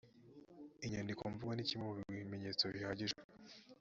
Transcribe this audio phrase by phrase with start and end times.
[0.85, 3.15] inyandiko mvugo ni kimwe mu bimenyetso bihagije